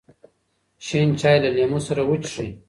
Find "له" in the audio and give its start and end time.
1.43-1.49